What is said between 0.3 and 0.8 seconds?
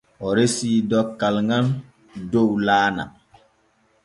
resii